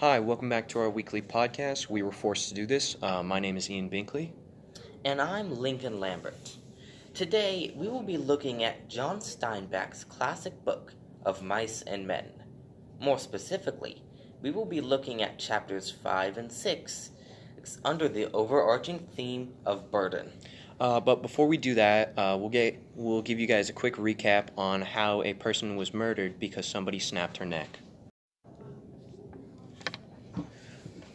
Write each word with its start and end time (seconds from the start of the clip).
Hi, 0.00 0.18
welcome 0.18 0.48
back 0.48 0.66
to 0.68 0.78
our 0.78 0.88
weekly 0.88 1.20
podcast. 1.20 1.90
We 1.90 2.00
were 2.00 2.10
forced 2.10 2.48
to 2.48 2.54
do 2.54 2.64
this. 2.64 2.96
Uh, 3.02 3.22
my 3.22 3.38
name 3.38 3.58
is 3.58 3.68
Ian 3.68 3.90
Binkley. 3.90 4.30
And 5.04 5.20
I'm 5.20 5.58
Lincoln 5.58 6.00
Lambert. 6.00 6.56
Today, 7.12 7.74
we 7.76 7.86
will 7.86 8.02
be 8.02 8.16
looking 8.16 8.64
at 8.64 8.88
John 8.88 9.18
Steinbeck's 9.18 10.04
classic 10.04 10.64
book 10.64 10.94
of 11.26 11.42
Mice 11.42 11.82
and 11.82 12.06
Men. 12.06 12.30
More 12.98 13.18
specifically, 13.18 14.02
we 14.40 14.50
will 14.50 14.64
be 14.64 14.80
looking 14.80 15.20
at 15.20 15.38
chapters 15.38 15.90
5 15.90 16.38
and 16.38 16.50
6 16.50 17.10
under 17.84 18.08
the 18.08 18.32
overarching 18.32 19.00
theme 19.00 19.52
of 19.66 19.90
burden. 19.90 20.32
Uh, 20.80 20.98
but 20.98 21.20
before 21.20 21.46
we 21.46 21.58
do 21.58 21.74
that, 21.74 22.14
uh, 22.16 22.38
we'll 22.40 22.48
get 22.48 22.82
we'll 22.94 23.20
give 23.20 23.38
you 23.38 23.46
guys 23.46 23.68
a 23.68 23.74
quick 23.74 23.96
recap 23.96 24.46
on 24.56 24.80
how 24.80 25.22
a 25.24 25.34
person 25.34 25.76
was 25.76 25.92
murdered 25.92 26.40
because 26.40 26.64
somebody 26.64 26.98
snapped 26.98 27.36
her 27.36 27.44
neck. 27.44 27.80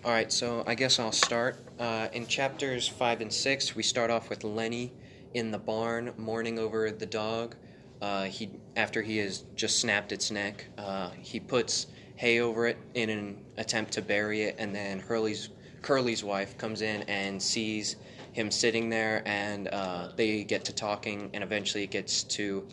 All 0.05 0.11
right, 0.11 0.31
so 0.31 0.63
I 0.67 0.75
guess 0.75 0.99
I'll 0.99 1.11
start. 1.11 1.57
Uh, 1.79 2.09
in 2.13 2.27
chapters 2.27 2.87
five 2.87 3.21
and 3.21 3.33
six, 3.33 3.75
we 3.75 3.81
start 3.81 4.11
off 4.11 4.29
with 4.29 4.43
Lennie 4.43 4.93
in 5.33 5.49
the 5.49 5.57
barn 5.57 6.13
mourning 6.15 6.59
over 6.59 6.91
the 6.91 7.07
dog. 7.07 7.55
Uh, 8.03 8.25
he 8.25 8.51
after 8.75 9.01
he 9.01 9.17
has 9.17 9.45
just 9.55 9.79
snapped 9.79 10.11
its 10.11 10.29
neck, 10.29 10.65
uh, 10.77 11.09
he 11.19 11.39
puts 11.39 11.87
hay 12.17 12.39
over 12.39 12.67
it 12.67 12.77
in 12.93 13.09
an 13.09 13.43
attempt 13.57 13.93
to 13.93 14.03
bury 14.03 14.43
it, 14.43 14.57
and 14.59 14.75
then 14.75 14.99
Hurley's 14.99 15.49
Curly's 15.81 16.23
wife 16.23 16.55
comes 16.55 16.83
in 16.83 17.01
and 17.09 17.41
sees 17.41 17.95
him 18.31 18.51
sitting 18.51 18.91
there, 18.91 19.23
and 19.25 19.69
uh, 19.69 20.09
they 20.15 20.43
get 20.43 20.63
to 20.65 20.71
talking, 20.71 21.31
and 21.33 21.43
eventually 21.43 21.83
it 21.83 21.89
gets 21.89 22.21
to 22.25 22.67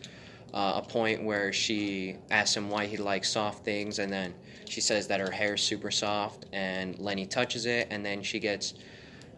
uh, 0.55 0.81
a 0.83 0.89
point 0.89 1.23
where 1.23 1.53
she 1.53 2.17
asks 2.31 2.57
him 2.57 2.69
why 2.69 2.87
he 2.87 2.97
likes 2.97 3.31
soft 3.31 3.65
things, 3.65 3.99
and 3.99 4.13
then 4.13 4.35
she 4.69 4.81
says 4.81 5.07
that 5.09 5.21
her 5.21 5.31
hair 5.31 5.55
is 5.55 5.63
super 5.63 5.91
soft, 5.91 6.47
and 6.53 6.99
Lennie 6.99 7.27
touches 7.27 7.67
it, 7.67 7.89
and 7.91 8.05
then 8.05 8.23
she 8.23 8.39
gets 8.39 8.75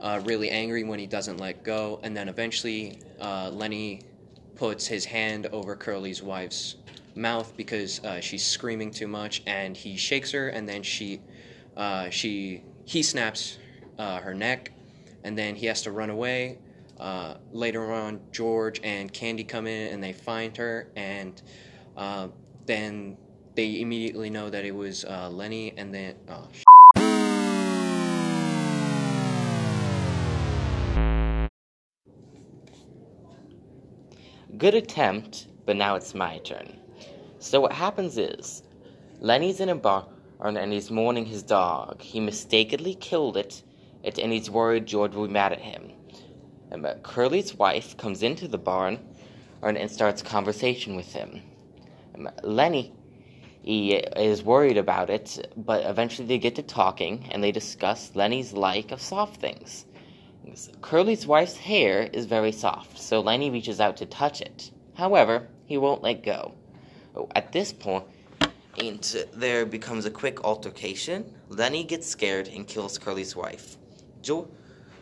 uh, 0.01 0.21
really 0.25 0.51
angry 0.51 0.85
when 0.85 0.99
he 0.99 1.07
doesn't 1.07 1.39
let 1.39 1.63
go, 1.63 2.01
and 2.03 2.17
then 2.17 2.29
eventually 2.29 2.99
uh, 3.21 3.51
Lennie 3.51 4.03
puts 4.57 4.87
his 4.87 5.05
hand 5.05 5.47
over 5.47 5.77
Curly's 5.77 6.23
wife's 6.23 6.77
mouth 7.17 7.53
because 7.57 8.03
uh, 8.05 8.21
she's 8.21 8.45
screaming 8.45 8.91
too 8.91 9.09
much, 9.09 9.43
and 9.47 9.77
he 9.77 9.97
shakes 9.97 10.33
her, 10.33 10.49
and 10.49 10.69
then 10.69 10.83
she 10.83 11.21
uh, 11.77 12.11
she 12.11 12.63
he 12.85 13.03
snaps 13.03 13.59
uh, 13.99 14.19
her 14.21 14.35
neck, 14.35 14.73
and 15.23 15.37
then 15.37 15.55
he 15.55 15.67
has 15.67 15.83
to 15.83 15.91
run 15.91 16.11
away. 16.11 16.59
Uh, 16.99 17.35
later 17.51 17.93
on, 17.93 18.21
George 18.33 18.81
and 18.85 19.13
Candy 19.13 19.45
come 19.45 19.67
in 19.67 19.93
and 19.93 20.03
they 20.03 20.13
find 20.13 20.57
her, 20.57 20.91
and 20.97 21.43
uh, 21.97 22.29
then 22.67 23.17
they 23.55 23.81
immediately 23.81 24.31
know 24.31 24.51
that 24.51 24.65
it 24.65 24.75
was 24.75 25.05
uh, 25.05 25.29
Lennie, 25.31 25.75
and 25.77 25.95
then 25.95 26.15
oh, 26.29 26.49
Good 34.57 34.75
attempt, 34.75 35.49
but 35.67 35.75
now 35.75 35.97
it's 35.97 36.15
my 36.15 36.39
turn. 36.39 36.79
So 37.41 37.61
what 37.61 37.73
happens 37.73 38.17
is, 38.17 38.63
Lennie's 39.19 39.61
in 39.61 39.69
a 39.69 39.75
bar 39.75 40.07
and 40.41 40.73
he's 40.73 40.91
mourning 40.91 41.27
his 41.27 41.43
dog. 41.43 42.01
He 42.01 42.21
mistakenly 42.21 42.95
killed 42.95 43.37
it, 43.37 43.63
and 44.05 44.33
he's 44.33 44.51
worried 44.51 44.87
George 44.87 45.15
will 45.15 45.27
be 45.27 45.33
mad 45.33 45.53
at 45.53 45.61
him. 45.61 45.91
Curly's 47.03 47.55
wife 47.55 47.97
comes 47.97 48.23
into 48.23 48.49
the 48.49 48.59
barn 48.59 48.99
and 49.63 49.91
starts 49.91 50.23
conversation 50.23 50.97
with 50.97 51.13
him. 51.13 51.43
Lennie 52.43 52.93
he 53.65 53.95
is 53.95 54.43
worried 54.43 54.77
about 54.77 55.09
it, 55.09 55.51
but 55.57 55.87
eventually 55.87 56.29
they 56.29 56.37
get 56.37 56.55
to 56.57 56.63
talking 56.63 57.27
and 57.31 57.43
they 57.43 57.51
discuss 57.51 58.11
Lennie's 58.15 58.53
like 58.53 58.93
of 58.93 59.01
soft 59.01 59.41
things. 59.41 59.87
Curly's 60.83 61.27
wife's 61.27 61.57
hair 61.57 62.03
is 62.13 62.27
very 62.27 62.53
soft, 62.53 62.99
so 62.99 63.21
Lennie 63.21 63.49
reaches 63.49 63.81
out 63.81 63.97
to 63.97 64.07
touch 64.07 64.43
it. 64.43 64.71
However, 64.93 65.49
he 65.65 65.79
won't 65.79 66.03
let 66.03 66.23
go. 66.23 66.53
At 67.35 67.53
this 67.53 67.73
point, 67.73 68.05
there 69.33 69.65
becomes 69.65 70.05
a 70.05 70.11
quick 70.11 70.45
altercation. 70.45 71.25
Lennie 71.49 71.85
gets 71.85 72.07
scared 72.07 72.49
and 72.49 72.69
kills 72.69 72.99
Curly's 72.99 73.35
wife. 73.35 73.79
Jo- 74.21 74.49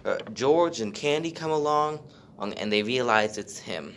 uh, 0.05 0.19
George 0.33 0.81
and 0.81 0.95
Candy 0.95 1.31
come 1.31 1.51
along, 1.51 2.01
and 2.39 2.73
they 2.73 2.83
realize 2.83 3.39
it's 3.39 3.59
him. 3.59 3.95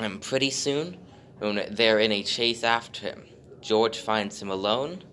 And 0.00 0.20
pretty 0.20 0.50
soon, 0.50 0.96
they're 1.40 1.98
in 1.98 2.12
a 2.12 2.22
chase 2.22 2.64
after 2.64 3.08
him. 3.08 3.24
George 3.60 3.98
finds 3.98 4.40
him 4.40 4.50
alone 4.50 5.04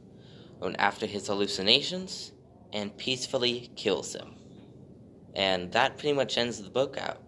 after 0.80 1.06
his 1.06 1.28
hallucinations 1.28 2.32
and 2.74 2.96
peacefully 2.98 3.72
kills 3.76 4.16
him. 4.16 4.36
And 5.36 5.72
that 5.74 5.98
pretty 5.98 6.14
much 6.14 6.38
ends 6.38 6.62
the 6.62 6.70
book 6.70 6.98
out. 6.98 7.22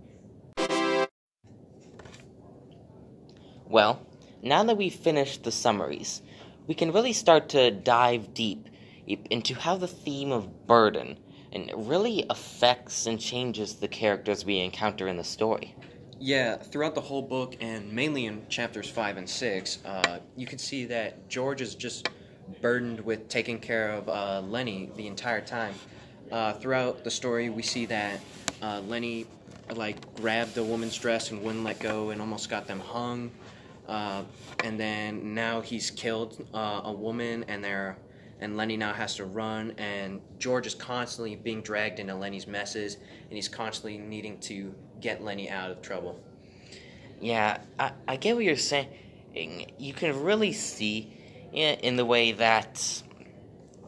Well, 3.65 4.07
now 4.41 4.63
that 4.63 4.77
we've 4.77 4.93
finished 4.93 5.43
the 5.43 5.51
summaries, 5.51 6.21
we 6.67 6.75
can 6.75 6.93
really 6.93 7.13
start 7.13 7.49
to 7.49 7.69
dive 7.69 8.33
deep 8.33 8.69
into 9.07 9.55
how 9.55 9.77
the 9.77 9.87
theme 9.87 10.31
of 10.31 10.67
burden 10.67 11.19
and 11.53 11.69
it 11.69 11.75
really 11.77 12.25
affects 12.29 13.05
and 13.05 13.19
changes 13.19 13.75
the 13.75 13.87
characters 13.87 14.45
we 14.45 14.59
encounter 14.59 15.07
in 15.07 15.17
the 15.17 15.23
story. 15.23 15.75
Yeah, 16.19 16.57
throughout 16.57 16.95
the 16.95 17.01
whole 17.01 17.21
book, 17.21 17.55
and 17.61 17.91
mainly 17.91 18.25
in 18.25 18.47
chapters 18.49 18.89
5 18.89 19.17
and 19.17 19.29
6, 19.29 19.79
uh, 19.85 20.19
you 20.35 20.47
can 20.47 20.57
see 20.57 20.85
that 20.85 21.29
George 21.29 21.61
is 21.61 21.75
just 21.75 22.09
burdened 22.61 22.99
with 23.01 23.29
taking 23.29 23.59
care 23.59 23.91
of 23.91 24.09
uh, 24.09 24.41
Lennie 24.41 24.89
the 24.95 25.07
entire 25.07 25.41
time. 25.41 25.75
Uh, 26.31 26.53
throughout 26.53 27.03
the 27.03 27.11
story, 27.11 27.49
we 27.49 27.61
see 27.61 27.85
that 27.85 28.19
uh, 28.61 28.81
Lennie 28.87 29.27
like 29.75 30.15
grabbed 30.15 30.57
a 30.57 30.63
woman's 30.63 30.97
dress 30.97 31.31
and 31.31 31.43
wouldn't 31.43 31.63
let 31.63 31.79
go 31.79 32.09
and 32.09 32.21
almost 32.21 32.49
got 32.49 32.67
them 32.67 32.79
hung. 32.79 33.29
Uh, 33.87 34.23
and 34.63 34.79
then 34.79 35.33
now 35.33 35.61
he's 35.61 35.91
killed 35.91 36.45
uh, 36.53 36.81
a 36.85 36.91
woman, 36.91 37.45
and 37.47 37.63
they're 37.63 37.97
and 38.39 38.55
Lennie 38.55 38.77
now 38.77 38.93
has 38.93 39.15
to 39.15 39.25
run, 39.25 39.73
and 39.77 40.21
George 40.37 40.67
is 40.67 40.75
constantly 40.75 41.35
being 41.35 41.61
dragged 41.61 41.99
into 41.99 42.13
Lennie's 42.15 42.47
messes, 42.47 42.95
and 42.95 43.33
he's 43.33 43.47
constantly 43.47 43.97
needing 43.97 44.39
to 44.41 44.73
get 45.01 45.23
Lennie 45.23 45.49
out 45.49 45.71
of 45.71 45.81
trouble. 45.81 46.19
Yeah, 47.19 47.57
I, 47.79 47.91
I 48.07 48.15
get 48.17 48.35
what 48.35 48.45
you're 48.45 48.55
saying. 48.55 48.89
You 49.77 49.93
can 49.93 50.23
really 50.23 50.53
see 50.53 51.13
in 51.51 51.95
the 51.95 52.05
way 52.05 52.33
that 52.33 53.03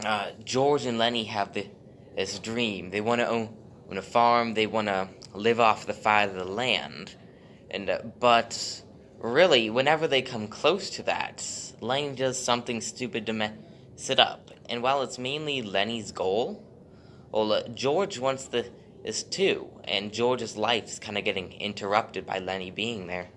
uh, 0.04 0.32
George 0.44 0.86
and 0.86 0.98
Lennie 0.98 1.26
have 1.26 1.54
the, 1.54 1.68
this 2.16 2.40
dream. 2.40 2.90
They 2.90 3.02
want 3.02 3.22
to 3.22 3.28
own, 3.28 3.56
own 3.90 3.98
a 3.98 4.02
farm. 4.02 4.56
They 4.56 4.68
want 4.68 4.88
to 4.88 5.10
live 5.34 5.60
off 5.60 5.86
the 5.86 5.94
fat 5.94 6.30
of 6.30 6.36
the 6.36 6.46
land, 6.46 7.16
and 7.70 7.88
uh, 7.88 8.00
but 8.20 8.84
really, 9.20 9.70
whenever 9.70 10.08
they 10.08 10.24
come 10.24 10.48
close 10.48 10.90
to 10.92 11.04
that, 11.04 11.46
Lennie 11.81 12.16
does 12.16 12.44
something 12.44 12.81
stupid 12.81 13.28
to 13.28 13.34
mess 13.34 13.52
it 14.08 14.20
up. 14.20 14.52
And 14.70 14.84
while 14.84 15.02
it's 15.02 15.18
mainly 15.18 15.62
Lennie's 15.62 16.12
goal, 16.12 16.64
well, 17.32 17.64
George 17.74 18.20
wants 18.20 18.46
the 18.46 18.68
is 19.04 19.24
too, 19.24 19.70
and 19.86 20.12
George's 20.12 20.58
life 20.58 20.86
is 20.86 21.00
kind 21.00 21.18
of 21.18 21.24
getting 21.24 21.54
interrupted 21.54 22.26
by 22.26 22.40
Lennie 22.40 22.72
being 22.72 23.08
there. 23.08 23.30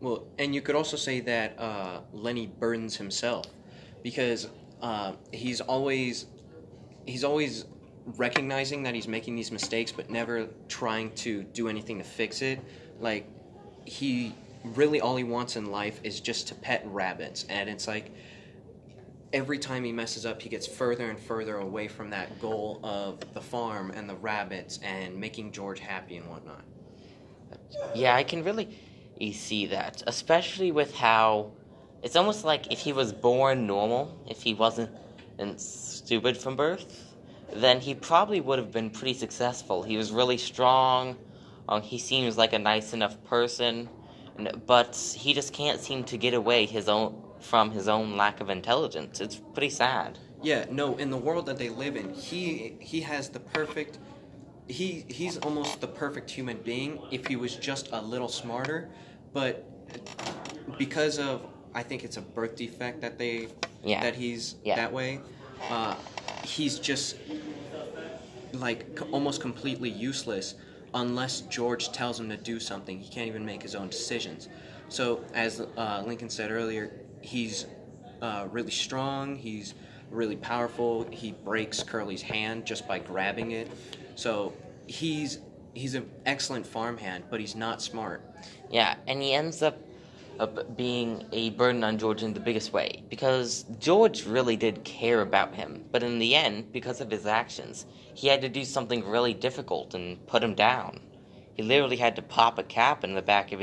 Well, 0.00 0.26
and 0.38 0.54
you 0.54 0.62
could 0.62 0.74
also 0.74 0.96
say 0.96 1.20
that 1.20 1.58
uh, 1.58 2.00
Lennie 2.12 2.46
burdens 2.46 2.96
himself 2.96 3.46
because 4.02 4.48
uh, 4.80 5.12
he's 5.32 5.60
always 5.60 6.26
he's 7.06 7.24
always 7.24 7.66
recognizing 8.16 8.82
that 8.84 8.94
he's 8.94 9.08
making 9.08 9.36
these 9.36 9.52
mistakes, 9.52 9.92
but 9.92 10.08
never 10.08 10.48
trying 10.68 11.12
to 11.12 11.42
do 11.42 11.68
anything 11.68 11.98
to 11.98 12.04
fix 12.04 12.40
it. 12.42 12.60
Like 12.98 13.26
he 13.84 14.34
really 14.64 15.00
all 15.00 15.16
he 15.16 15.24
wants 15.24 15.56
in 15.56 15.70
life 15.70 16.00
is 16.02 16.20
just 16.20 16.48
to 16.48 16.54
pet 16.54 16.82
rabbits, 16.86 17.44
and 17.48 17.68
it's 17.68 17.86
like 17.86 18.10
every 19.32 19.58
time 19.58 19.84
he 19.84 19.92
messes 19.92 20.26
up, 20.26 20.42
he 20.42 20.48
gets 20.48 20.66
further 20.66 21.10
and 21.10 21.18
further 21.18 21.58
away 21.58 21.88
from 21.88 22.10
that 22.10 22.40
goal 22.40 22.80
of 22.82 23.32
the 23.34 23.40
farm 23.40 23.90
and 23.94 24.08
the 24.08 24.14
rabbits 24.16 24.78
and 24.82 25.16
making 25.16 25.52
George 25.52 25.80
happy 25.80 26.16
and 26.16 26.28
whatnot. 26.28 26.64
Yeah, 27.94 28.14
I 28.14 28.22
can 28.22 28.42
really 28.44 28.76
see 29.32 29.66
that, 29.66 30.02
especially 30.06 30.72
with 30.72 30.94
how 30.94 31.52
it's 32.02 32.16
almost 32.16 32.44
like 32.44 32.72
if 32.72 32.78
he 32.78 32.92
was 32.92 33.12
born 33.12 33.66
normal, 33.66 34.18
if 34.28 34.42
he 34.42 34.54
wasn't 34.54 34.90
stupid 35.56 36.36
from 36.36 36.56
birth, 36.56 37.14
then 37.52 37.80
he 37.80 37.94
probably 37.94 38.40
would 38.40 38.58
have 38.58 38.72
been 38.72 38.90
pretty 38.90 39.14
successful. 39.14 39.82
He 39.82 39.96
was 39.96 40.12
really 40.12 40.38
strong. 40.38 41.16
Um, 41.68 41.82
he 41.82 41.98
seems 41.98 42.36
like 42.36 42.52
a 42.52 42.58
nice 42.58 42.92
enough 42.92 43.22
person, 43.24 43.88
but 44.66 44.96
he 45.16 45.34
just 45.34 45.52
can't 45.52 45.80
seem 45.80 46.04
to 46.04 46.16
get 46.16 46.34
away 46.34 46.66
his 46.66 46.88
own 46.88 47.22
from 47.40 47.70
his 47.70 47.88
own 47.88 48.16
lack 48.16 48.40
of 48.40 48.50
intelligence. 48.50 49.20
It's 49.20 49.36
pretty 49.36 49.70
sad. 49.70 50.18
Yeah, 50.42 50.66
no, 50.70 50.96
in 50.96 51.10
the 51.10 51.16
world 51.16 51.46
that 51.46 51.58
they 51.58 51.68
live 51.68 51.96
in, 51.96 52.14
he 52.14 52.76
he 52.80 53.00
has 53.02 53.28
the 53.28 53.40
perfect 53.40 53.98
he 54.68 55.04
he's 55.08 55.36
almost 55.38 55.80
the 55.80 55.86
perfect 55.86 56.30
human 56.30 56.58
being 56.58 57.00
if 57.10 57.26
he 57.26 57.36
was 57.36 57.56
just 57.56 57.88
a 57.92 58.00
little 58.00 58.28
smarter, 58.28 58.88
but 59.32 59.66
because 60.78 61.18
of 61.18 61.46
I 61.74 61.82
think 61.82 62.04
it's 62.04 62.16
a 62.16 62.22
birth 62.22 62.56
defect 62.56 63.00
that 63.00 63.18
they 63.18 63.48
yeah. 63.84 64.02
that 64.02 64.14
he's 64.14 64.56
yeah. 64.64 64.76
that 64.76 64.92
way. 64.92 65.20
Uh, 65.68 65.94
he's 66.44 66.78
just 66.78 67.16
like 68.54 68.98
c- 68.98 69.04
almost 69.12 69.40
completely 69.40 69.90
useless 69.90 70.54
unless 70.94 71.42
George 71.42 71.92
tells 71.92 72.18
him 72.18 72.28
to 72.28 72.36
do 72.36 72.58
something. 72.58 72.98
He 72.98 73.08
can't 73.08 73.28
even 73.28 73.44
make 73.44 73.62
his 73.62 73.74
own 73.74 73.88
decisions. 73.88 74.48
So, 74.88 75.24
as 75.34 75.60
uh, 75.60 76.02
Lincoln 76.04 76.28
said 76.28 76.50
earlier, 76.50 76.92
he's 77.20 77.66
uh, 78.22 78.46
really 78.50 78.70
strong. 78.70 79.36
He's 79.36 79.74
really 80.10 80.36
powerful. 80.36 81.06
He 81.10 81.32
breaks 81.32 81.82
Curly's 81.82 82.22
hand 82.22 82.66
just 82.66 82.86
by 82.86 82.98
grabbing 82.98 83.52
it. 83.52 83.70
So 84.16 84.52
he's 84.86 85.38
he's 85.74 85.94
an 85.94 86.10
excellent 86.26 86.66
farmhand, 86.66 87.24
but 87.30 87.40
he's 87.40 87.54
not 87.54 87.80
smart. 87.80 88.22
Yeah, 88.70 88.96
and 89.06 89.22
he 89.22 89.34
ends 89.34 89.62
up, 89.62 89.78
up 90.38 90.76
being 90.76 91.24
a 91.32 91.50
burden 91.50 91.84
on 91.84 91.98
George 91.98 92.22
in 92.22 92.34
the 92.34 92.40
biggest 92.40 92.72
way 92.72 93.04
because 93.08 93.64
George 93.78 94.26
really 94.26 94.56
did 94.56 94.84
care 94.84 95.22
about 95.22 95.54
him, 95.54 95.84
but 95.92 96.02
in 96.02 96.18
the 96.18 96.34
end, 96.34 96.72
because 96.72 97.00
of 97.00 97.10
his 97.10 97.26
actions, 97.26 97.86
he 98.14 98.28
had 98.28 98.40
to 98.40 98.48
do 98.48 98.64
something 98.64 99.06
really 99.06 99.34
difficult 99.34 99.94
and 99.94 100.24
put 100.26 100.42
him 100.42 100.54
down. 100.54 101.00
He 101.54 101.62
literally 101.62 101.96
had 101.96 102.16
to 102.16 102.22
pop 102.22 102.58
a 102.58 102.62
cap 102.62 103.04
in 103.04 103.14
the 103.14 103.22
back 103.22 103.52
of 103.52 103.60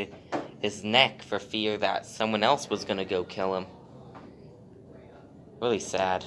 his 0.61 0.83
neck 0.83 1.21
for 1.21 1.39
fear 1.39 1.77
that 1.77 2.05
someone 2.05 2.43
else 2.43 2.69
was 2.69 2.85
going 2.85 2.97
to 2.97 3.05
go 3.05 3.23
kill 3.23 3.55
him. 3.55 3.65
Really 5.61 5.79
sad. 5.79 6.25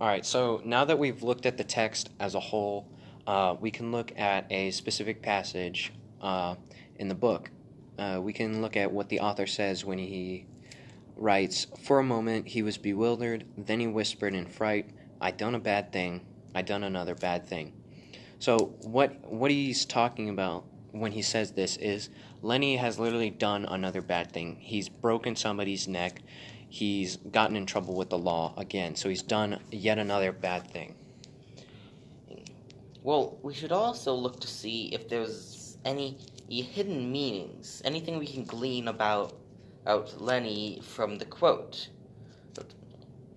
All 0.00 0.06
right, 0.06 0.24
so 0.24 0.62
now 0.64 0.84
that 0.84 0.98
we've 0.98 1.22
looked 1.24 1.44
at 1.44 1.56
the 1.56 1.64
text 1.64 2.10
as 2.20 2.36
a 2.36 2.40
whole, 2.40 2.88
uh, 3.26 3.56
we 3.60 3.70
can 3.70 3.90
look 3.90 4.12
at 4.16 4.46
a 4.50 4.70
specific 4.70 5.22
passage 5.22 5.92
uh, 6.20 6.54
in 6.96 7.08
the 7.08 7.14
book. 7.14 7.50
Uh, 7.98 8.20
we 8.22 8.32
can 8.32 8.62
look 8.62 8.76
at 8.76 8.92
what 8.92 9.08
the 9.08 9.18
author 9.18 9.46
says 9.46 9.84
when 9.84 9.98
he 9.98 10.46
writes 11.16 11.66
For 11.82 11.98
a 11.98 12.04
moment 12.04 12.46
he 12.46 12.62
was 12.62 12.78
bewildered, 12.78 13.44
then 13.56 13.80
he 13.80 13.88
whispered 13.88 14.34
in 14.34 14.46
fright, 14.46 14.88
I 15.20 15.32
done 15.32 15.56
a 15.56 15.60
bad 15.60 15.92
thing, 15.92 16.20
I 16.54 16.62
done 16.62 16.84
another 16.84 17.14
bad 17.14 17.46
thing. 17.46 17.72
So, 18.38 18.74
what, 18.82 19.12
what 19.24 19.50
he's 19.50 19.84
talking 19.84 20.28
about 20.28 20.64
when 20.92 21.12
he 21.12 21.22
says 21.22 21.52
this 21.52 21.76
is 21.76 22.08
Lennie 22.42 22.76
has 22.76 22.98
literally 22.98 23.30
done 23.30 23.64
another 23.64 24.00
bad 24.00 24.32
thing. 24.32 24.56
He's 24.60 24.88
broken 24.88 25.36
somebody's 25.36 25.88
neck 25.88 26.22
he's 26.68 27.16
gotten 27.16 27.56
in 27.56 27.66
trouble 27.66 27.94
with 27.94 28.10
the 28.10 28.18
law 28.18 28.54
again. 28.56 28.94
So 28.94 29.08
he's 29.08 29.22
done 29.22 29.60
yet 29.70 29.98
another 29.98 30.32
bad 30.32 30.70
thing. 30.70 30.94
Well, 33.02 33.38
we 33.42 33.54
should 33.54 33.72
also 33.72 34.14
look 34.14 34.40
to 34.40 34.48
see 34.48 34.88
if 34.88 35.08
there's 35.08 35.78
any 35.84 36.18
hidden 36.50 37.10
meanings, 37.10 37.80
anything 37.84 38.18
we 38.18 38.26
can 38.26 38.44
glean 38.44 38.88
about 38.88 39.34
out 39.86 40.20
Lennie 40.20 40.82
from 40.82 41.16
the 41.16 41.24
quote. 41.24 41.88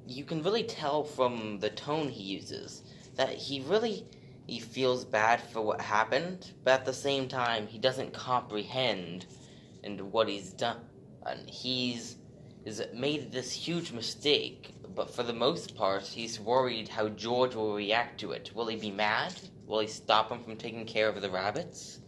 You 0.07 0.25
can 0.25 0.43
really 0.43 0.63
tell 0.63 1.03
from 1.03 1.59
the 1.59 1.69
tone 1.69 2.09
he 2.09 2.23
uses 2.23 2.83
that 3.21 3.35
he 3.35 3.62
really 3.62 4.03
he 4.47 4.59
feels 4.59 5.06
bad 5.06 5.39
for 5.39 5.62
what 5.62 5.79
happened, 5.79 6.53
but 6.63 6.71
at 6.71 6.85
the 6.85 6.94
same 6.94 7.27
time 7.27 7.68
he 7.68 7.77
doesn't 7.77 8.12
comprehend 8.13 9.27
and 9.83 10.01
what 10.12 10.27
he's 10.27 10.53
done. 10.53 10.79
And 11.23 11.47
he's 11.47 12.18
is 12.65 12.81
made 12.95 13.31
this 13.31 13.51
huge 13.51 13.91
mistake, 13.91 14.73
but 14.95 15.07
for 15.07 15.21
the 15.21 15.33
most 15.33 15.75
part, 15.75 16.03
he's 16.03 16.39
worried 16.39 16.88
how 16.88 17.09
George 17.09 17.53
will 17.53 17.75
react 17.75 18.19
to 18.21 18.31
it. 18.31 18.51
Will 18.56 18.68
he 18.68 18.75
be 18.75 18.89
mad? 18.91 19.33
Will 19.68 19.81
he 19.81 19.88
stop 19.88 20.31
him 20.31 20.44
from 20.44 20.57
taking 20.57 20.85
care 20.85 21.07
of 21.07 21.21
the 21.21 21.29
rabbits? 21.29 22.00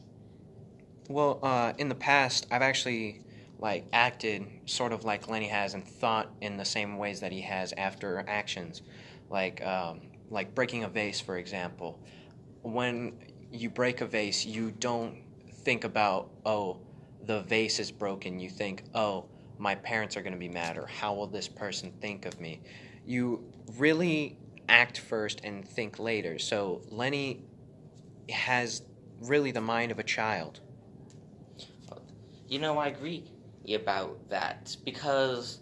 Well, 1.09 1.39
uh, 1.43 1.73
in 1.77 1.89
the 1.89 1.95
past, 1.95 2.47
I've 2.49 2.63
actually 2.63 3.21
like 3.59 3.85
acted 3.93 4.47
sort 4.65 4.91
of 4.91 5.05
like 5.05 5.27
Lennie 5.27 5.47
has 5.47 5.75
and 5.75 5.87
thought 5.87 6.31
in 6.41 6.57
the 6.57 6.65
same 6.65 6.97
ways 6.97 7.19
that 7.19 7.31
he 7.31 7.41
has 7.41 7.71
after 7.77 8.25
actions, 8.27 8.81
like 9.29 9.63
um, 9.63 10.01
like 10.33 10.53
breaking 10.55 10.83
a 10.83 10.89
vase, 10.89 11.21
for 11.21 11.37
example. 11.37 11.99
When 12.63 13.13
you 13.51 13.69
break 13.69 14.01
a 14.01 14.05
vase, 14.05 14.45
you 14.45 14.71
don't 14.71 15.17
think 15.63 15.83
about 15.83 16.31
oh 16.45 16.79
the 17.25 17.41
vase 17.41 17.79
is 17.79 17.91
broken. 17.91 18.39
You 18.39 18.49
think 18.49 18.83
oh 18.93 19.25
my 19.57 19.75
parents 19.75 20.17
are 20.17 20.21
going 20.21 20.33
to 20.33 20.39
be 20.39 20.49
mad 20.49 20.77
or 20.77 20.87
how 20.87 21.13
will 21.13 21.27
this 21.27 21.47
person 21.47 21.93
think 22.01 22.25
of 22.25 22.39
me. 22.41 22.61
You 23.05 23.45
really 23.77 24.37
act 24.67 24.99
first 24.99 25.41
and 25.43 25.65
think 25.67 25.99
later. 25.99 26.39
So 26.39 26.81
Lennie 26.89 27.45
has 28.29 28.81
really 29.21 29.51
the 29.51 29.61
mind 29.61 29.91
of 29.91 29.99
a 29.99 30.03
child. 30.03 30.59
You 32.47 32.59
know, 32.59 32.77
I 32.77 32.87
agree 32.87 33.23
about 33.73 34.29
that 34.29 34.75
because 34.83 35.59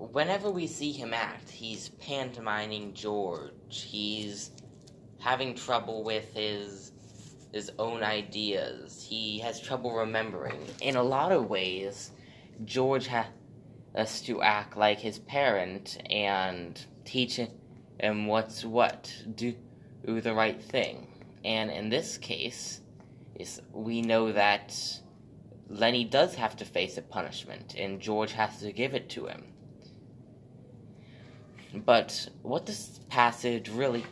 whenever 0.00 0.50
we 0.50 0.66
see 0.66 0.92
him 0.92 1.12
act, 1.12 1.50
he's 1.50 1.90
pantomiming 1.90 2.94
George. 2.94 3.52
He's 3.68 4.50
having 5.18 5.54
trouble 5.54 6.02
with 6.02 6.32
his 6.32 6.92
his 7.52 7.70
own 7.78 8.02
ideas. 8.02 9.04
He 9.08 9.40
has 9.40 9.60
trouble 9.60 9.94
remembering. 9.94 10.60
In 10.80 10.96
a 10.96 11.02
lot 11.02 11.32
of 11.32 11.50
ways, 11.50 12.12
George 12.64 13.08
has 13.08 14.20
to 14.22 14.40
act 14.40 14.76
like 14.76 15.00
his 15.00 15.18
parent 15.18 15.98
and 16.08 16.80
teach 17.04 17.40
him 17.98 18.26
what's 18.28 18.64
what, 18.64 19.12
do, 19.34 19.52
do 20.06 20.20
the 20.20 20.32
right 20.32 20.62
thing. 20.62 21.08
And 21.44 21.72
in 21.72 21.88
this 21.88 22.18
case, 22.18 22.82
is 23.34 23.60
we 23.72 24.00
know 24.00 24.30
that 24.30 24.72
Lennie 25.68 26.04
does 26.04 26.36
have 26.36 26.54
to 26.58 26.64
face 26.64 26.98
a 26.98 27.02
punishment, 27.02 27.74
and 27.76 28.00
George 28.00 28.32
has 28.32 28.60
to 28.60 28.70
give 28.70 28.94
it 28.94 29.08
to 29.10 29.26
him. 29.26 29.44
But 31.74 32.28
what 32.42 32.66
this 32.66 33.00
passage 33.08 33.68
really 33.68 34.04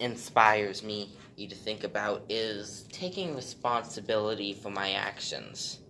inspires 0.00 0.82
me 0.82 1.10
to 1.36 1.54
think 1.54 1.84
about 1.84 2.24
is 2.28 2.86
taking 2.90 3.36
responsibility 3.36 4.52
for 4.54 4.70
my 4.70 4.92
actions 4.92 5.80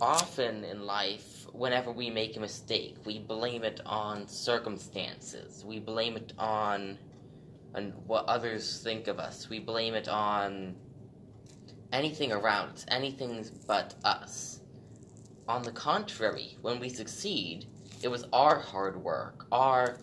often 0.00 0.64
in 0.64 0.84
life, 0.84 1.46
whenever 1.52 1.90
we 1.90 2.10
make 2.10 2.36
a 2.36 2.40
mistake, 2.40 2.96
we 3.04 3.18
blame 3.18 3.64
it 3.64 3.80
on 3.86 4.28
circumstances. 4.28 5.64
We 5.64 5.80
blame 5.80 6.16
it 6.16 6.32
on, 6.38 6.98
on 7.74 7.92
what 8.06 8.26
others 8.26 8.82
think 8.82 9.08
of 9.08 9.18
us. 9.18 9.48
We 9.48 9.58
blame 9.58 9.94
it 9.94 10.08
on 10.08 10.76
anything 11.92 12.32
around 12.32 12.70
us, 12.70 12.84
anything 12.88 13.46
but 13.66 13.94
us. 14.04 14.60
On 15.48 15.62
the 15.62 15.72
contrary, 15.72 16.58
when 16.60 16.80
we 16.80 16.88
succeed, 16.88 17.66
it 18.02 18.08
was 18.08 18.26
our 18.32 18.58
hard 18.58 18.96
work, 18.96 19.46
our, 19.52 19.98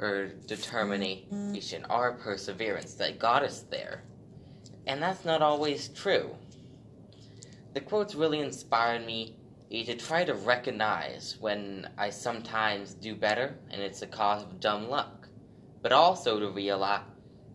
our 0.00 0.28
determination, 0.46 1.84
our 1.88 2.12
perseverance 2.12 2.94
that 2.94 3.18
got 3.18 3.42
us 3.42 3.64
there. 3.70 4.02
And 4.86 5.02
that's 5.02 5.24
not 5.24 5.42
always 5.42 5.88
true. 5.88 6.34
The 7.74 7.80
quotes 7.80 8.14
really 8.14 8.40
inspired 8.40 9.06
me 9.06 9.36
eh, 9.70 9.84
to 9.84 9.94
try 9.94 10.24
to 10.24 10.34
recognize 10.34 11.36
when 11.40 11.88
I 11.96 12.10
sometimes 12.10 12.94
do 12.94 13.14
better 13.14 13.56
and 13.70 13.80
it's 13.80 14.02
a 14.02 14.06
cause 14.06 14.42
of 14.42 14.58
dumb 14.58 14.88
luck, 14.88 15.28
but 15.82 15.92
also 15.92 16.40
to 16.40 16.50
realize 16.50 17.02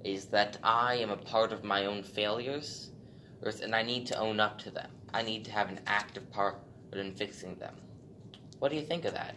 is 0.05 0.25
that 0.25 0.58
I 0.63 0.96
am 0.96 1.10
a 1.10 1.17
part 1.17 1.51
of 1.51 1.63
my 1.63 1.86
own 1.86 2.03
failures 2.03 2.91
and 3.62 3.75
I 3.75 3.82
need 3.84 4.05
to 4.08 4.17
own 4.17 4.39
up 4.39 4.58
to 4.60 4.72
them. 4.72 4.89
I 5.13 5.24
need 5.24 5.46
to 5.46 5.51
have 5.51 5.70
an 5.70 5.79
active 5.88 6.32
part 6.32 6.58
in 6.94 7.13
fixing 7.15 7.55
them. 7.55 7.75
What 8.60 8.70
do 8.70 8.77
you 8.77 8.84
think 8.84 9.05
of 9.05 9.13
that? 9.13 9.36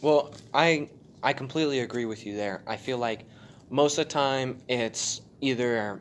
Well, 0.00 0.32
I 0.54 0.88
I 1.24 1.32
completely 1.32 1.80
agree 1.80 2.04
with 2.04 2.24
you 2.24 2.36
there. 2.36 2.62
I 2.66 2.76
feel 2.76 2.98
like 2.98 3.24
most 3.68 3.98
of 3.98 4.06
the 4.06 4.12
time 4.12 4.62
it's 4.68 5.20
either 5.40 6.00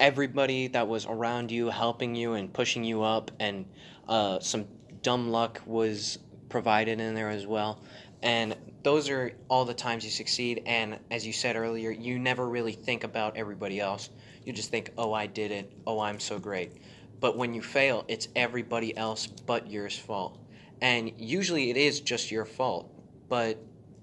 everybody 0.00 0.68
that 0.68 0.88
was 0.88 1.04
around 1.04 1.50
you 1.50 1.68
helping 1.68 2.14
you 2.14 2.32
and 2.34 2.52
pushing 2.52 2.84
you 2.84 3.02
up, 3.02 3.30
and 3.38 3.66
uh, 4.08 4.40
some 4.40 4.64
dumb 5.02 5.30
luck 5.30 5.60
was 5.66 6.18
provided 6.48 7.00
in 7.00 7.14
there 7.14 7.28
as 7.28 7.46
well. 7.46 7.82
And 8.22 8.56
those 8.82 9.10
are 9.10 9.32
all 9.48 9.66
the 9.66 9.74
times 9.74 10.04
you 10.04 10.10
succeed. 10.10 10.62
And 10.64 10.98
as 11.10 11.26
you 11.26 11.32
said 11.34 11.56
earlier, 11.56 11.90
you 11.90 12.18
never 12.18 12.48
really 12.48 12.72
think 12.72 13.04
about 13.04 13.36
everybody 13.36 13.78
else. 13.78 14.08
You 14.46 14.54
just 14.54 14.70
think, 14.70 14.90
oh, 14.96 15.12
I 15.12 15.26
did 15.26 15.50
it. 15.50 15.70
Oh, 15.86 16.00
I'm 16.00 16.18
so 16.18 16.38
great. 16.38 16.72
But 17.20 17.36
when 17.36 17.52
you 17.52 17.60
fail, 17.60 18.04
it's 18.08 18.28
everybody 18.34 18.96
else 18.96 19.26
but 19.26 19.70
yours 19.70 19.98
fault. 19.98 20.38
And 20.80 21.12
usually 21.18 21.70
it 21.70 21.76
is 21.76 22.00
just 22.00 22.30
your 22.30 22.46
fault. 22.46 22.93
But 23.28 23.58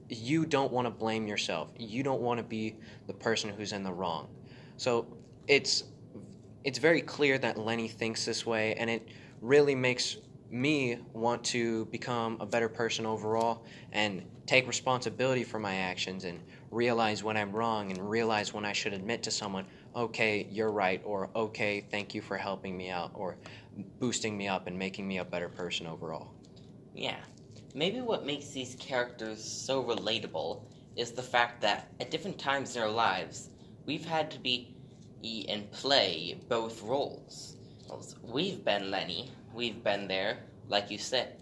you 0.10 0.46
don't 0.46 0.72
want 0.72 0.86
to 0.86 0.92
blame 0.92 1.28
yourself. 1.28 1.72
You 1.78 2.04
don't 2.04 2.22
want 2.22 2.40
to 2.40 2.44
be 2.44 2.76
the 3.08 3.14
person 3.14 3.50
who's 3.50 3.72
in 3.72 3.84
the 3.84 3.94
wrong. 3.94 4.28
So 4.78 5.08
it's 5.48 5.84
it's 6.64 6.78
very 6.78 7.02
clear 7.02 7.38
that 7.40 7.58
Lennie 7.58 7.88
thinks 7.88 8.26
this 8.26 8.46
way, 8.46 8.76
and 8.76 8.90
it 8.90 9.10
really 9.42 9.74
makes 9.74 10.18
me 10.52 11.00
want 11.14 11.44
to 11.46 11.86
become 11.86 12.38
a 12.40 12.46
better 12.46 12.68
person 12.70 13.06
overall 13.06 13.66
and 13.94 14.24
take 14.46 14.68
responsibility 14.68 15.44
for 15.44 15.60
my 15.60 15.76
actions 15.76 16.26
and 16.26 16.40
realize 16.72 17.24
when 17.24 17.38
I'm 17.38 17.52
wrong 17.52 17.90
and 17.92 18.10
realize 18.10 18.54
when 18.54 18.66
I 18.66 18.74
should 18.74 18.94
admit 18.94 19.24
to 19.24 19.32
someone, 19.32 19.66
okay, 19.96 20.48
you're 20.52 20.72
right, 20.72 21.02
or 21.06 21.30
okay, 21.36 21.86
thank 21.90 22.14
you 22.14 22.22
for 22.22 22.38
helping 22.38 22.78
me 22.78 22.90
out, 22.90 23.12
or 23.14 23.38
boosting 24.00 24.38
me 24.38 24.48
up 24.48 24.68
and 24.68 24.78
making 24.78 25.08
me 25.08 25.20
a 25.20 25.26
better 25.26 25.50
person 25.50 25.88
overall. 25.88 26.34
Yeah. 26.94 27.18
Maybe 27.74 28.02
what 28.02 28.26
makes 28.26 28.50
these 28.50 28.76
characters 28.80 29.44
so 29.44 29.84
relatable 29.84 30.64
is 30.96 31.12
the 31.12 31.22
fact 31.22 31.62
that 31.62 31.88
at 32.00 32.12
different 32.12 32.38
times 32.38 32.76
in 32.76 32.82
our 32.82 32.90
lives, 32.90 33.50
we've 33.86 34.06
had 34.06 34.30
to 34.32 34.40
be 34.40 34.76
and 35.24 35.72
play 35.72 36.40
both 36.50 36.82
roles. 36.82 37.56
We've 38.24 38.66
been 38.66 38.90
Lennie, 38.90 39.30
we've 39.54 39.84
been 39.84 40.08
there, 40.08 40.38
like 40.68 40.90
you 40.90 40.98
said. 40.98 41.36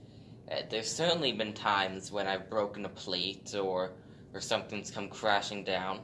Uh, 0.51 0.63
there's 0.69 0.91
certainly 0.91 1.31
been 1.31 1.53
times 1.53 2.11
when 2.11 2.27
I've 2.27 2.49
broken 2.49 2.85
a 2.85 2.89
plate 2.89 3.55
or 3.55 3.91
or 4.33 4.41
something's 4.41 4.91
come 4.91 5.07
crashing 5.07 5.63
down. 5.63 6.01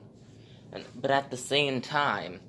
And, 0.71 0.85
but 0.95 1.11
at 1.11 1.29
the 1.29 1.37
same 1.37 1.81
time, 1.81 2.39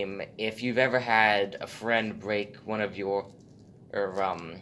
um, 0.00 0.22
if 0.38 0.62
you've 0.62 0.78
ever 0.78 0.98
had 0.98 1.56
a 1.60 1.66
friend 1.66 2.18
break 2.18 2.56
one 2.58 2.80
of 2.80 2.96
your 2.96 3.26
or 3.92 4.22
um 4.22 4.54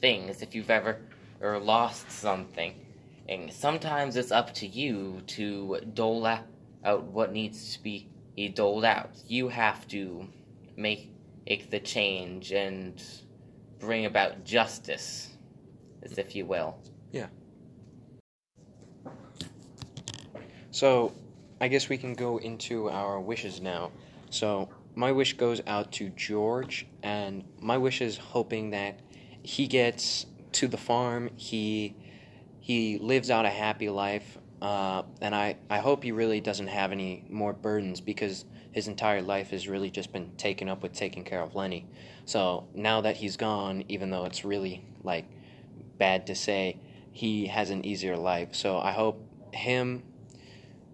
things, 0.00 0.42
if 0.42 0.54
you've 0.54 0.70
ever 0.70 1.00
or 1.42 1.58
lost 1.58 2.10
something, 2.10 2.74
and 3.28 3.52
sometimes 3.52 4.16
it's 4.16 4.30
up 4.30 4.54
to 4.54 4.66
you 4.66 5.20
to 5.26 5.80
dole 5.92 6.24
out 6.26 7.02
what 7.04 7.32
needs 7.32 7.76
to 7.76 7.82
be 7.82 8.08
doled 8.54 8.84
out. 8.84 9.10
You 9.26 9.48
have 9.48 9.86
to 9.88 10.26
make, 10.76 11.12
make 11.46 11.70
the 11.70 11.80
change 11.80 12.52
and 12.52 13.02
bring 13.78 14.06
about 14.06 14.44
justice, 14.44 15.36
as 16.02 16.16
if 16.16 16.34
you 16.34 16.46
will. 16.46 16.78
Yeah. 17.10 17.26
So, 20.70 21.12
I 21.60 21.68
guess 21.68 21.88
we 21.88 21.98
can 21.98 22.14
go 22.14 22.38
into 22.38 22.88
our 22.88 23.20
wishes 23.20 23.60
now. 23.60 23.90
So, 24.30 24.68
my 24.94 25.12
wish 25.12 25.36
goes 25.36 25.60
out 25.66 25.92
to 25.92 26.08
George, 26.10 26.86
and 27.02 27.44
my 27.60 27.76
wish 27.76 28.00
is 28.00 28.16
hoping 28.16 28.70
that 28.70 29.00
he 29.42 29.66
gets 29.66 30.26
to 30.52 30.68
the 30.68 30.76
farm. 30.76 31.30
He 31.36 31.96
he 32.60 32.98
lives 32.98 33.30
out 33.30 33.44
a 33.44 33.50
happy 33.50 33.88
life, 33.88 34.38
uh, 34.60 35.02
and 35.20 35.34
I, 35.34 35.56
I 35.68 35.78
hope 35.78 36.04
he 36.04 36.12
really 36.12 36.40
doesn't 36.40 36.68
have 36.68 36.92
any 36.92 37.24
more 37.28 37.52
burdens 37.52 38.00
because 38.00 38.44
his 38.70 38.86
entire 38.86 39.20
life 39.20 39.50
has 39.50 39.66
really 39.66 39.90
just 39.90 40.12
been 40.12 40.30
taken 40.36 40.68
up 40.68 40.82
with 40.82 40.92
taking 40.92 41.24
care 41.24 41.40
of 41.40 41.56
Lennie. 41.56 41.86
So 42.24 42.68
now 42.72 43.00
that 43.00 43.16
he's 43.16 43.36
gone, 43.36 43.84
even 43.88 44.10
though 44.10 44.24
it's 44.24 44.44
really 44.44 44.84
like 45.02 45.26
bad 45.98 46.28
to 46.28 46.34
say, 46.34 46.78
he 47.10 47.46
has 47.46 47.70
an 47.70 47.84
easier 47.84 48.16
life. 48.16 48.54
So 48.54 48.78
I 48.78 48.92
hope 48.92 49.20
him, 49.52 50.04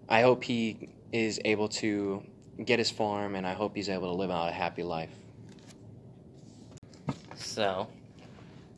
I 0.09 0.21
hope 0.21 0.43
he 0.43 0.89
is 1.11 1.39
able 1.45 1.69
to 1.69 2.23
get 2.65 2.79
his 2.79 2.91
farm, 2.91 3.35
and 3.35 3.47
I 3.47 3.53
hope 3.53 3.75
he's 3.75 3.89
able 3.89 4.11
to 4.11 4.17
live 4.17 4.31
out 4.31 4.49
a 4.49 4.51
happy 4.51 4.83
life. 4.83 5.11
So, 7.35 7.87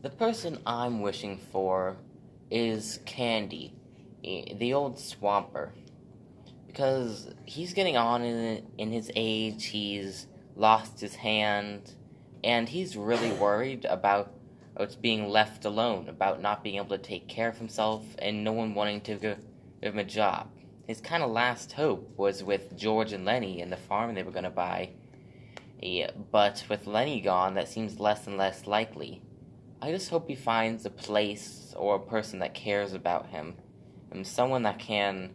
the 0.01 0.09
person 0.09 0.57
I'm 0.65 1.01
wishing 1.01 1.37
for 1.37 1.97
is 2.49 2.99
Candy, 3.05 3.73
eh, 4.23 4.53
the 4.57 4.73
old 4.73 4.99
swamper. 4.99 5.73
Because 6.65 7.29
he's 7.45 7.73
getting 7.73 7.97
on 7.97 8.23
in, 8.23 8.65
in 8.77 8.91
his 8.91 9.11
age, 9.15 9.65
he's 9.65 10.27
lost 10.55 10.99
his 10.99 11.15
hand, 11.15 11.93
and 12.43 12.67
he's 12.67 12.97
really 12.97 13.31
worried 13.33 13.85
about 13.85 14.33
it's 14.79 14.95
being 14.95 15.29
left 15.29 15.65
alone, 15.65 16.09
about 16.09 16.41
not 16.41 16.63
being 16.63 16.77
able 16.77 16.97
to 16.97 16.97
take 16.97 17.27
care 17.27 17.49
of 17.49 17.57
himself, 17.57 18.03
and 18.17 18.43
no 18.43 18.53
one 18.53 18.73
wanting 18.73 19.01
to 19.01 19.15
give 19.15 19.37
him 19.81 19.99
a 19.99 20.03
job. 20.03 20.49
His 20.87 21.01
kind 21.01 21.21
of 21.21 21.29
last 21.29 21.73
hope 21.73 22.17
was 22.17 22.43
with 22.43 22.75
George 22.75 23.13
and 23.13 23.23
Lennie 23.23 23.61
and 23.61 23.71
the 23.71 23.77
farm 23.77 24.15
they 24.15 24.23
were 24.23 24.31
going 24.31 24.45
to 24.45 24.49
buy. 24.49 24.91
Yeah, 25.79 26.11
but 26.31 26.63
with 26.69 26.87
Lennie 26.87 27.21
gone, 27.21 27.53
that 27.55 27.67
seems 27.67 27.99
less 27.99 28.25
and 28.25 28.37
less 28.37 28.65
likely. 28.65 29.21
I 29.83 29.91
just 29.91 30.09
hope 30.09 30.27
he 30.27 30.35
finds 30.35 30.85
a 30.85 30.91
place 30.91 31.73
or 31.75 31.95
a 31.95 31.99
person 31.99 32.39
that 32.39 32.53
cares 32.53 32.93
about 32.93 33.27
him, 33.27 33.55
and 34.11 34.27
someone 34.27 34.61
that 34.63 34.77
can 34.77 35.31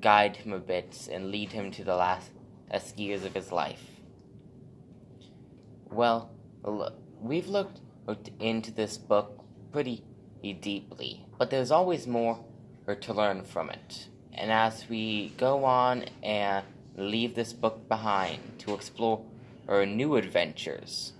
guide 0.00 0.36
him 0.36 0.52
a 0.52 0.58
bit 0.58 1.08
and 1.10 1.32
lead 1.32 1.50
him 1.50 1.72
to 1.72 1.82
the 1.82 1.96
last 1.96 2.30
years 2.96 3.24
of 3.24 3.34
his 3.34 3.50
life. 3.50 3.84
Well, 5.90 6.30
we've 7.20 7.48
looked 7.48 7.80
into 8.38 8.70
this 8.70 8.96
book 8.96 9.44
pretty 9.72 10.04
deeply, 10.42 11.26
but 11.36 11.50
there's 11.50 11.72
always 11.72 12.06
more 12.06 12.44
to 13.00 13.12
learn 13.12 13.42
from 13.42 13.70
it. 13.70 14.06
And 14.32 14.52
as 14.52 14.88
we 14.88 15.30
go 15.36 15.64
on 15.64 16.04
and 16.22 16.64
leave 16.96 17.34
this 17.34 17.52
book 17.52 17.88
behind 17.88 18.60
to 18.60 18.74
explore 18.74 19.24
our 19.66 19.84
new 19.84 20.14
adventures, 20.14 21.14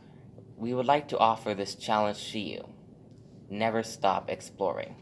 we 0.60 0.74
would 0.74 0.84
like 0.84 1.08
to 1.08 1.18
offer 1.18 1.54
this 1.54 1.74
challenge 1.74 2.32
to 2.32 2.38
you. 2.38 2.68
Never 3.48 3.82
stop 3.82 4.28
exploring. 4.28 4.94